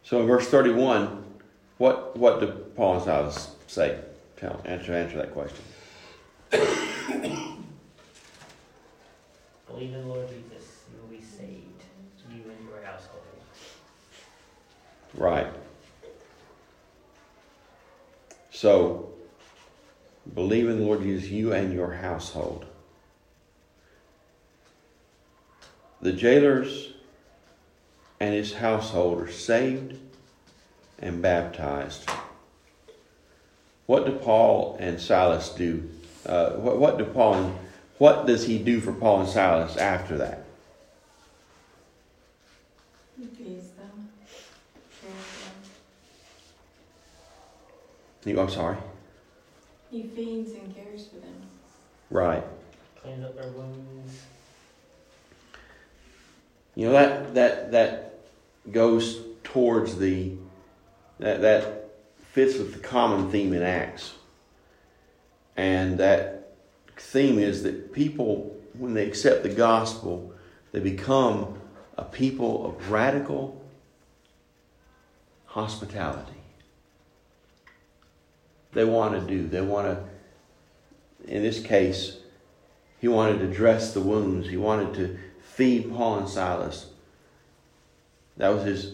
[0.04, 1.22] So in verse 31,
[1.78, 4.00] what, what do Paul and Silas say?
[4.38, 5.66] Tell, answer, answer that question.
[9.68, 11.84] Believe in the Lord Jesus, you will be saved,
[12.32, 13.22] you and your household.
[15.14, 15.48] Right.
[18.50, 19.10] So,
[20.34, 22.66] believe in the Lord Jesus, you and your household.
[26.06, 26.90] The jailers
[28.20, 29.98] and his household are saved
[31.00, 32.08] and baptized.
[33.88, 35.90] What do Paul and Silas do?
[36.24, 37.56] Uh, what, what do Paul and,
[37.98, 40.46] what does he do for Paul and Silas after that?
[43.18, 44.10] He feeds them,
[45.02, 45.24] cares
[48.22, 48.40] for them.
[48.40, 48.78] I'm sorry.
[49.90, 51.42] He feeds and cares for them.
[52.12, 52.44] Right.
[53.02, 54.22] Cleans up their wounds.
[56.76, 58.20] You know that that that
[58.72, 60.34] goes towards the
[61.20, 61.90] that that
[62.32, 64.14] fits with the common theme in Acts.
[65.56, 66.54] And that
[66.98, 70.34] theme is that people when they accept the gospel,
[70.74, 71.62] they become
[71.98, 73.64] a people of radical
[75.46, 76.32] hospitality.
[78.74, 80.04] They want to do, they want to
[81.28, 82.18] in this case,
[83.00, 84.50] he wanted to dress the wounds.
[84.50, 85.18] He wanted to
[85.56, 86.88] feed Paul and Silas.
[88.36, 88.92] That was his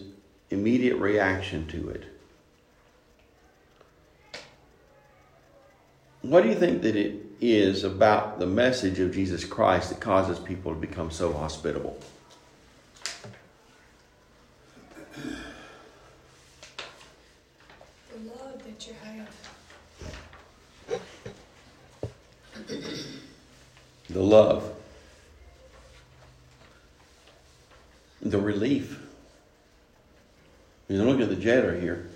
[0.48, 2.04] immediate reaction to it.
[6.20, 10.38] What do you think that it is about the message of Jesus Christ that causes
[10.38, 11.98] people to become so hospitable?
[15.16, 15.22] The
[18.24, 19.34] love that you have.
[24.08, 24.71] the love.
[28.22, 29.00] The relief.
[30.88, 32.08] You look at the jailer here.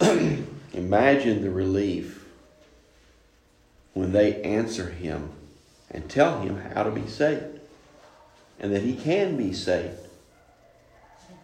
[0.72, 2.24] Imagine the relief
[3.94, 5.30] when they answer him
[5.90, 7.60] and tell him how to be saved
[8.58, 9.98] and that he can be saved.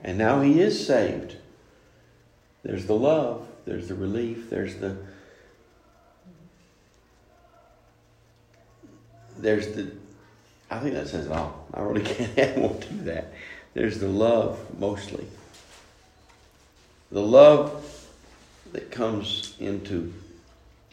[0.04, 1.36] And now he is saved.
[2.62, 4.96] There's the love, there's the relief, there's the
[9.38, 9.92] there's the
[10.70, 11.66] I think that says it all.
[11.72, 13.32] I really can't won't do that.
[13.74, 15.26] There's the love mostly.
[17.10, 17.84] The love
[18.72, 20.12] that comes into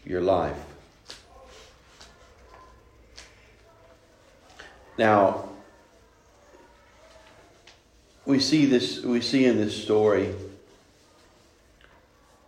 [0.05, 0.57] your life.
[4.97, 5.49] Now,
[8.25, 10.33] we see this we see in this story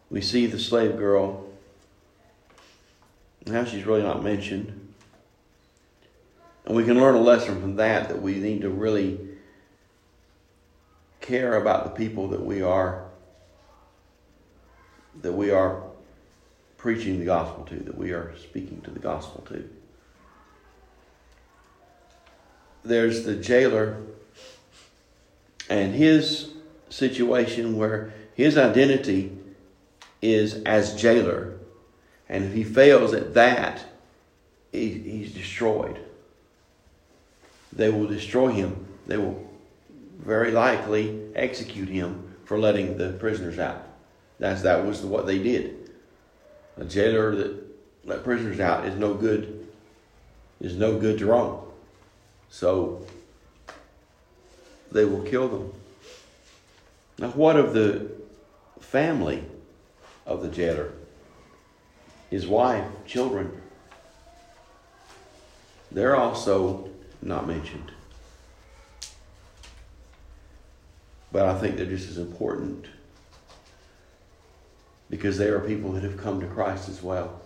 [0.10, 1.46] we see the slave girl
[3.48, 4.77] how she's really not mentioned
[6.68, 9.20] and we can learn a lesson from that that we need to really
[11.22, 13.06] care about the people that we are
[15.22, 15.82] that we are
[16.78, 19.68] preaching the gospel to that we are speaking to the gospel to
[22.84, 23.98] there's the jailer
[25.70, 26.52] and his
[26.90, 29.38] situation where his identity
[30.22, 31.58] is as jailer.
[32.30, 33.86] And if he fails at that,
[34.72, 36.07] he, he's destroyed.
[37.78, 38.88] They will destroy him.
[39.06, 39.48] They will
[40.18, 43.88] very likely execute him for letting the prisoners out.
[44.40, 45.92] That's that was what they did.
[46.78, 47.64] A jailer that
[48.04, 49.68] let prisoners out is no good.
[50.60, 51.66] Is no good to Rome.
[52.50, 53.06] So
[54.92, 55.74] they will kill them.
[57.20, 58.10] Now, what of the
[58.80, 59.44] family
[60.26, 60.94] of the jailer?
[62.32, 63.62] His wife, children.
[65.92, 66.90] They're also
[67.22, 67.92] not mentioned.
[71.32, 72.86] But I think they're just as important
[75.10, 77.42] because they are people that have come to Christ as well.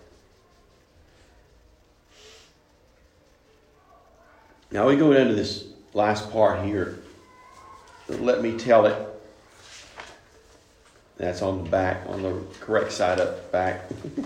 [4.72, 6.99] Now we go into this last part here
[8.19, 9.07] let me tell it.
[11.17, 13.84] That's on the back, on the correct side up the back.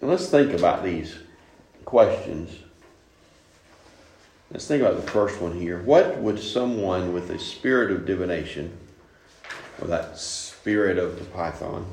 [0.00, 1.16] let's think about these
[1.92, 2.50] questions.
[4.50, 5.82] Let's think about the first one here.
[5.82, 8.78] What would someone with a spirit of divination,
[9.78, 11.84] or that spirit of the python,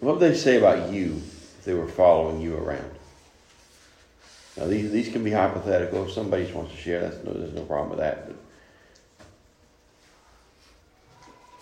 [0.00, 1.22] what would they say about you
[1.58, 2.90] if they were following you around?
[4.56, 6.04] Now, these, these can be hypothetical.
[6.04, 8.26] If somebody just wants to share, that's no, there's no problem with that.
[8.26, 8.36] But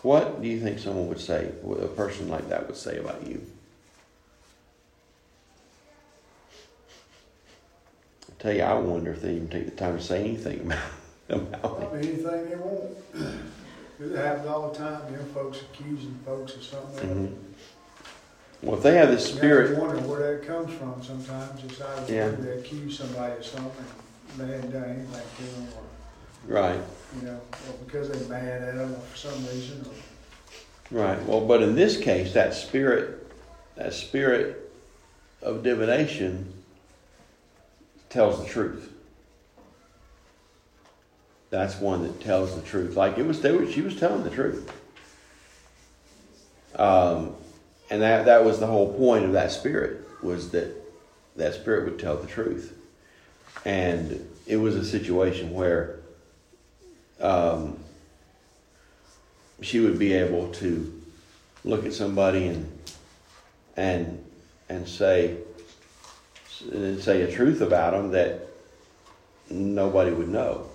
[0.02, 3.44] what do you think someone would say, a person like that would say about you?
[8.38, 10.60] Tell you, I wonder if they even take the time to say anything
[11.28, 12.96] about, about Probably anything they want.
[14.00, 17.08] It happens all the time, you know, folks accusing folks of something.
[17.08, 17.34] Mm-hmm.
[18.62, 21.98] Well, if they have this spirit, You wonder where that comes from sometimes, it's out
[21.98, 22.28] of, Yeah.
[22.28, 23.84] they accuse somebody of something,
[24.32, 26.80] and they hadn't done anything to them, or, right,
[27.20, 29.84] you know, or because they're mad at them, for some reason,
[30.92, 31.22] or right.
[31.24, 33.30] Well, but in this case, that spirit,
[33.76, 34.72] that spirit
[35.40, 36.52] of divination
[38.10, 38.92] tells the truth.
[41.50, 42.96] That's one that tells the truth.
[42.96, 43.40] Like it was,
[43.72, 44.70] she was telling the truth.
[46.76, 47.34] Um,
[47.90, 50.74] and that that was the whole point of that spirit was that
[51.36, 52.76] that spirit would tell the truth.
[53.64, 55.98] And it was a situation where
[57.20, 57.78] um,
[59.60, 61.02] she would be able to
[61.64, 62.78] look at somebody and
[63.76, 64.24] and
[64.68, 65.36] and say
[66.60, 68.48] and say a truth about them that
[69.50, 70.68] nobody would know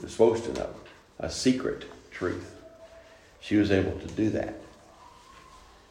[0.00, 0.70] was supposed to know,
[1.18, 2.54] a secret truth.
[3.40, 4.54] She was able to do that.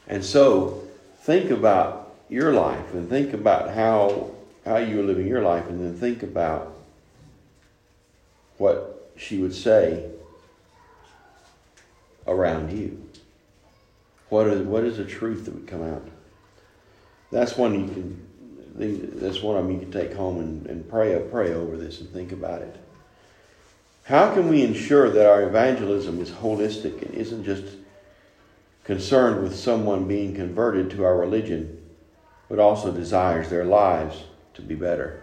[0.08, 0.84] And so
[1.22, 4.32] think about your life and think about how
[4.66, 6.74] how you are living your life and then think about
[8.58, 10.10] what she would say
[12.26, 13.02] around you.
[14.30, 16.08] What are what is the truth that would come out?
[17.32, 18.24] That's one you can
[18.78, 22.09] that's one of them you can take home and, and pray pray over this and
[22.11, 22.76] think about it.
[24.03, 27.65] How can we ensure that our evangelism is holistic and isn't just
[28.84, 31.82] concerned with someone being converted to our religion,
[32.49, 34.23] but also desires their lives
[34.53, 35.21] to be better?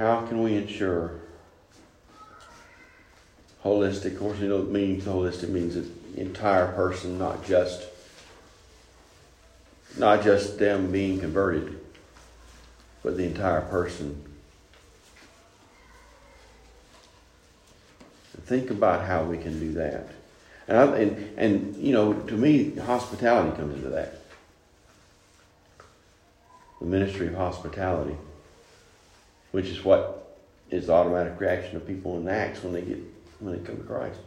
[0.00, 1.20] how can we ensure
[3.64, 4.12] holistic?
[4.12, 7.86] Of course, you know, meaning holistic means the entire person, not just
[9.98, 11.80] not just them being converted,
[13.02, 14.24] but the entire person.
[18.46, 20.08] Think about how we can do that.
[20.66, 24.22] And, I, and, and, you know, to me, hospitality comes into that.
[26.80, 28.16] The ministry of hospitality,
[29.52, 30.36] which is what
[30.70, 32.98] is the automatic reaction of people in Acts when they get
[33.40, 34.20] when they come to Christ.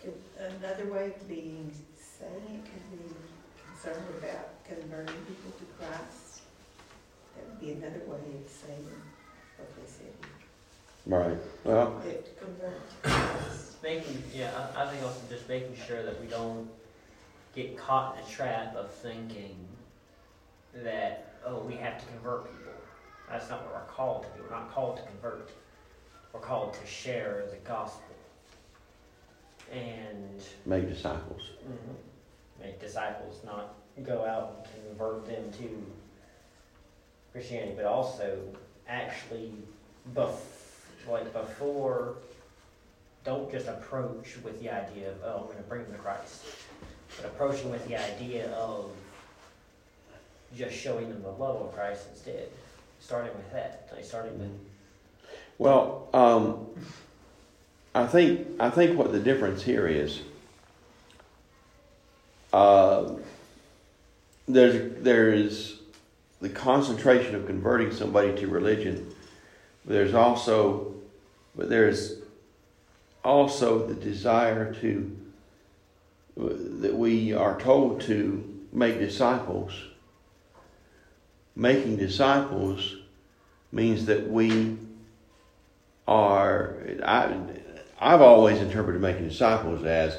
[0.00, 3.14] Could- Another way of being saying it could be
[3.66, 6.40] concerned about converting people to Christ.
[7.36, 8.86] That would be another way of saying
[9.56, 10.12] what they said.
[11.06, 11.38] Right.
[11.64, 12.80] Well, That convert.
[13.80, 16.68] Making, yeah, I, I think also just making sure that we don't
[17.54, 19.56] get caught in a trap of thinking
[20.74, 22.67] that, oh, we have to convert people.
[23.30, 24.44] That's not what we're called to do.
[24.44, 25.50] We're not called to convert.
[26.32, 28.02] We're called to share the gospel.
[29.72, 31.42] And make disciples.
[31.62, 32.62] Mm-hmm.
[32.64, 35.86] make disciples, not go out and convert them to
[37.32, 38.38] Christianity, but also
[38.88, 39.52] actually,
[40.14, 40.36] bef-
[41.08, 42.14] like before,
[43.24, 46.44] don't just approach with the idea of, oh, I'm going to bring them to Christ,
[47.16, 48.90] but approaching with the idea of
[50.56, 52.48] just showing them the love of Christ instead.
[53.00, 54.50] Starting with that, like starting with
[55.56, 56.66] Well, um,
[57.94, 60.20] I think I think what the difference here is.
[62.52, 63.14] Uh,
[64.46, 65.80] there's there's
[66.40, 69.14] the concentration of converting somebody to religion.
[69.84, 70.94] There's also,
[71.56, 72.14] but there's
[73.24, 75.16] also the desire to
[76.36, 79.72] that we are told to make disciples.
[81.58, 82.94] Making disciples
[83.72, 84.78] means that we
[86.06, 87.36] are I,
[88.00, 90.16] I've always interpreted making disciples as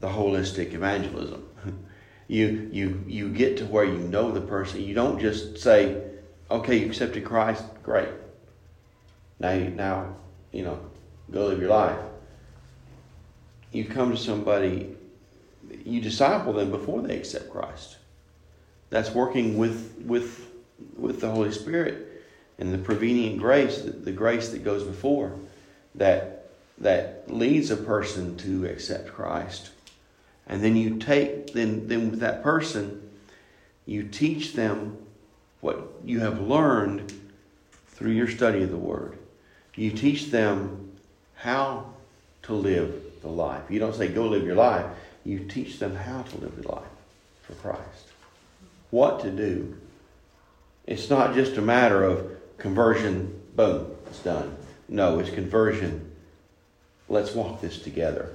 [0.00, 1.48] the holistic evangelism.
[2.26, 4.80] You you you get to where you know the person.
[4.80, 6.02] You don't just say,
[6.50, 8.08] "Okay, you accepted Christ, great.
[9.38, 10.16] Now you, now
[10.50, 10.80] you know,
[11.30, 11.98] go live your life."
[13.72, 14.96] You come to somebody,
[15.84, 17.98] you disciple them before they accept Christ.
[18.88, 20.53] That's working with with
[20.96, 22.24] with the Holy Spirit
[22.58, 25.36] and the prevenient grace, the, grace that goes before,
[25.94, 29.70] that that leads a person to accept Christ.
[30.46, 33.08] And then you take then then with that person,
[33.86, 34.98] you teach them
[35.60, 37.12] what you have learned
[37.88, 39.18] through your study of the Word.
[39.76, 40.92] You teach them
[41.36, 41.94] how
[42.42, 43.70] to live the life.
[43.70, 44.86] You don't say go live your life.
[45.24, 46.84] You teach them how to live the life
[47.42, 48.08] for Christ.
[48.90, 49.76] What to do.
[50.86, 54.56] It's not just a matter of conversion, boom, it's done.
[54.88, 56.12] No, it's conversion.
[57.08, 58.32] Let's walk this together.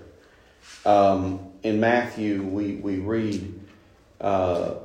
[0.85, 3.59] Um, in Matthew, we, we read
[4.19, 4.75] uh,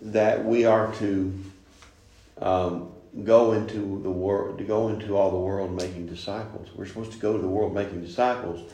[0.00, 1.44] that we are to
[2.40, 6.68] um, go into the world, to go into all the world making disciples.
[6.74, 8.70] We're supposed to go to the world making disciples.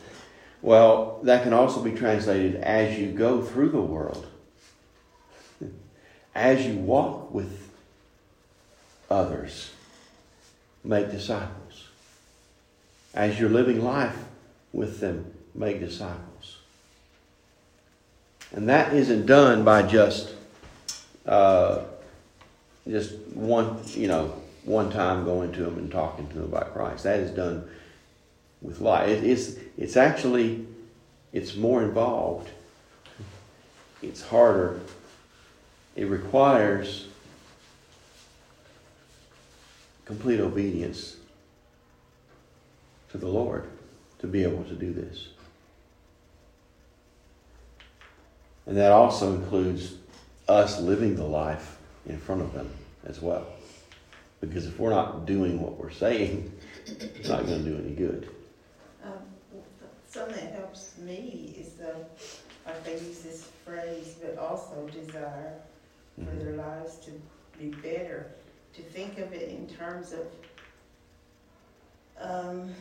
[0.61, 4.27] Well, that can also be translated as you go through the world,
[6.33, 7.69] as you walk with
[9.09, 9.71] others,
[10.83, 11.89] make disciples.
[13.13, 14.17] As you're living life
[14.71, 16.57] with them, make disciples.
[18.53, 20.33] And that isn't done by just
[21.25, 21.83] uh,
[22.87, 27.03] just one, you know, one time going to them and talking to them about Christ.
[27.03, 27.69] That is done
[28.61, 29.07] with life.
[29.07, 30.65] It, it's it's actually
[31.31, 32.49] it's more involved.
[34.01, 34.81] It's harder.
[35.95, 37.07] It requires
[40.05, 41.17] complete obedience
[43.11, 43.65] to the Lord
[44.19, 45.29] to be able to do this.
[48.65, 49.95] And that also includes
[50.47, 52.69] us living the life in front of them
[53.05, 53.47] as well.
[54.39, 56.51] Because if we're not doing what we're saying,
[56.85, 58.29] it's not going to do any good.
[59.03, 59.11] Um,
[60.09, 61.95] Something that helps me is the,
[62.65, 65.53] like they use this phrase, but also desire
[66.25, 67.11] for their lives to
[67.59, 68.27] be better.
[68.75, 70.25] To think of it in terms of
[72.19, 72.73] um,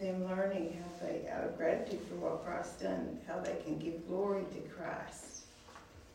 [0.00, 4.06] them learning how they, out of gratitude for what Christ's done, how they can give
[4.08, 5.42] glory to Christ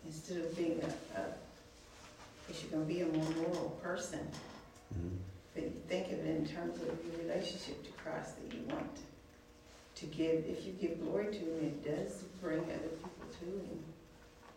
[0.06, 1.26] instead of being a, a
[2.50, 4.20] if you're going to be a more moral person.
[4.98, 5.18] Mhm.
[5.54, 8.98] But you think of it in terms of your relationship to Christ that you want
[9.96, 10.46] to give.
[10.46, 13.84] If you give glory to Him, it does bring other people to Him.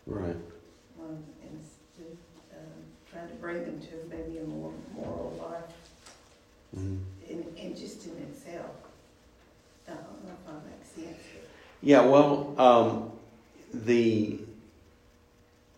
[0.06, 0.36] Right.
[1.00, 2.02] um, and s- to,
[2.56, 2.72] um,
[3.10, 5.74] trying to bring them to maybe a more moral life
[6.76, 7.00] Mhm.
[7.28, 8.70] in, in just in itself.
[9.86, 11.22] I don't know if I make sense.
[11.86, 13.12] Yeah, well, um,
[13.72, 14.40] the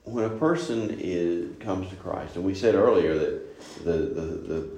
[0.05, 4.23] when a person is comes to Christ, and we said earlier that the, the,
[4.55, 4.69] the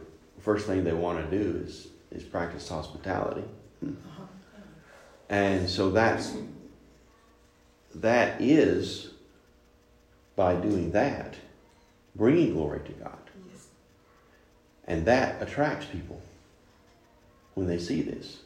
[0.41, 3.45] first thing they want to do is is practice hospitality,
[5.29, 6.35] and so that's
[7.95, 9.11] that is
[10.35, 11.37] by doing that,
[12.17, 13.67] bringing glory to God, Yes.
[14.89, 16.21] and that attracts people
[17.55, 18.41] when they see this.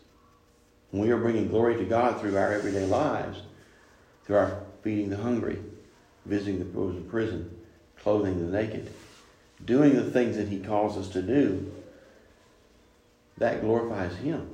[0.94, 3.42] When we are bringing glory to God through our everyday lives,
[4.24, 5.58] through our feeding the hungry,
[6.24, 7.50] visiting the in prison,
[8.00, 8.92] clothing the naked,
[9.64, 11.72] doing the things that He calls us to do,
[13.38, 14.48] that glorifies Him.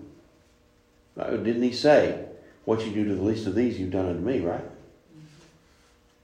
[1.15, 2.25] Didn't He say,
[2.65, 4.65] What you do to the least of these, you've done unto me, right?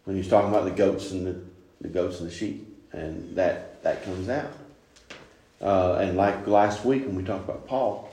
[0.04, 1.38] When He's talking about the goats and the,
[1.82, 4.50] the goats and the sheep, and that, that comes out.
[5.60, 8.05] Uh, and like last week when we talked about Paul,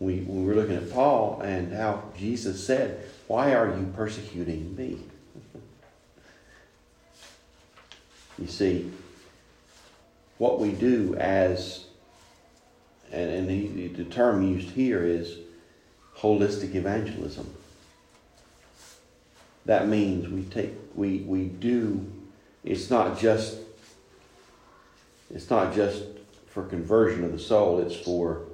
[0.00, 4.98] we, we were looking at Paul and how Jesus said, Why are you persecuting me?
[8.38, 8.90] you see,
[10.38, 11.86] what we do as,
[13.10, 15.38] and, and he, the term used here is
[16.16, 17.52] holistic evangelism.
[19.66, 22.10] That means we take, we, we do,
[22.64, 23.58] it's not just,
[25.34, 26.04] it's not just
[26.46, 28.47] for conversion of the soul, it's for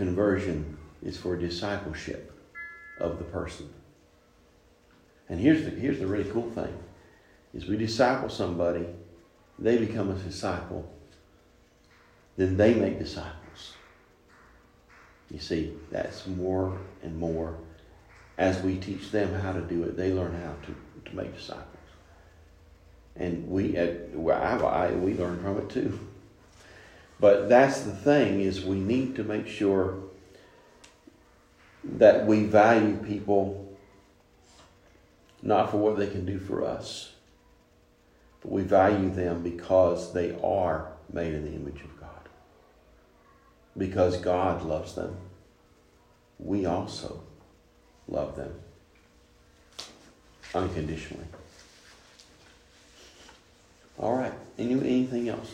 [0.00, 2.32] conversion is for discipleship
[3.00, 3.68] of the person.
[5.28, 6.74] And here's the, here's the really cool thing
[7.52, 8.86] is we disciple somebody,
[9.58, 10.90] they become a disciple,
[12.38, 13.74] then they make disciples.
[15.30, 17.58] You see, that's more and more
[18.38, 21.66] as we teach them how to do it, they learn how to, to make disciples.
[23.16, 23.76] And we
[24.14, 26.09] well, I, I, we learn from it too.
[27.20, 29.98] But that's the thing is we need to make sure
[31.84, 33.76] that we value people
[35.42, 37.12] not for what they can do for us,
[38.40, 42.28] but we value them because they are made in the image of God.
[43.76, 45.16] Because God loves them,
[46.38, 47.22] we also
[48.08, 48.54] love them
[50.54, 51.26] unconditionally.
[53.98, 54.32] All right.
[54.58, 55.52] Any, anything else?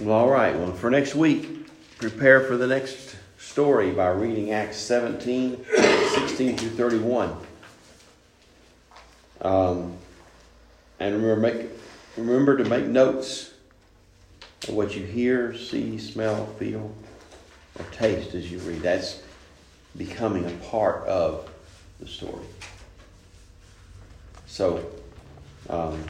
[0.00, 0.56] Well, all right.
[0.56, 1.68] Well, for next week,
[1.98, 5.64] prepare for the next story by reading Acts 17,
[6.14, 7.36] 16 through 31.
[9.40, 9.96] Um,
[10.98, 11.68] and remember, make,
[12.16, 13.52] remember to make notes
[14.66, 16.92] of what you hear, see, smell, feel,
[17.78, 18.82] or taste as you read.
[18.82, 19.22] That's
[19.96, 21.48] becoming a part of
[22.00, 22.44] the story.
[24.48, 24.84] So,
[25.70, 26.02] um,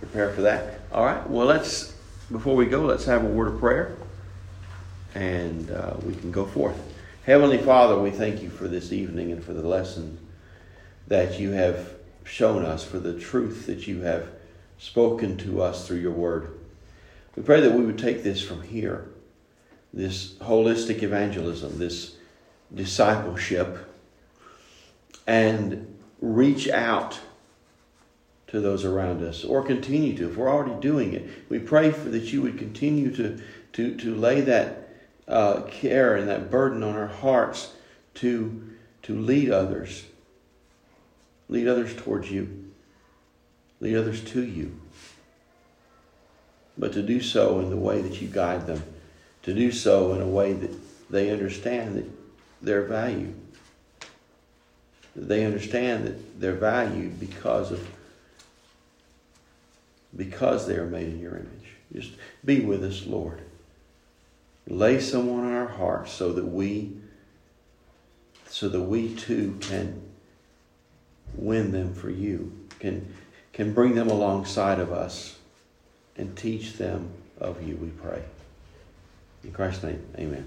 [0.00, 0.80] prepare for that.
[0.92, 1.26] All right.
[1.30, 1.94] Well, let's
[2.30, 3.96] before we go, let's have a word of prayer,
[5.14, 6.80] and uh, we can go forth.
[7.24, 10.18] Heavenly Father, we thank you for this evening and for the lesson
[11.08, 14.28] that you have shown us, for the truth that you have
[14.78, 16.56] spoken to us through your word.
[17.34, 19.08] We pray that we would take this from here,
[19.92, 22.16] this holistic evangelism, this
[22.72, 23.88] discipleship,
[25.26, 27.18] and reach out
[28.50, 31.28] to those around us or continue to if we're already doing it.
[31.48, 33.40] We pray for that you would continue to
[33.74, 34.88] to to lay that
[35.28, 37.74] uh, care and that burden on our hearts
[38.14, 38.70] to
[39.02, 40.04] to lead others.
[41.48, 42.70] Lead others towards you.
[43.80, 44.78] Lead others to you.
[46.76, 48.82] But to do so in the way that you guide them.
[49.44, 50.70] To do so in a way that
[51.10, 52.06] they understand that
[52.62, 53.34] their value
[55.14, 57.86] that they understand that they're valued because of
[60.16, 61.74] because they are made in your image.
[61.92, 62.12] Just
[62.44, 63.42] be with us, Lord.
[64.66, 66.92] Lay someone on our hearts so that we
[68.48, 70.02] so that we too can
[71.34, 73.12] win them for you, can
[73.52, 75.38] can bring them alongside of us
[76.16, 78.22] and teach them of you, we pray.
[79.42, 80.46] In Christ's name, amen.